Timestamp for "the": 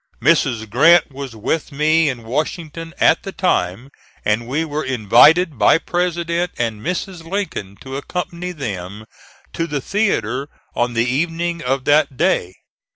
3.21-3.31, 9.67-9.79, 10.95-11.05